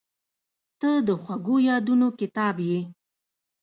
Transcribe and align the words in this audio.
•ته 0.79 0.89
د 1.07 1.09
خوږو 1.21 1.55
یادونو 1.69 2.07
کتاب 2.19 2.55
یې. 2.69 2.79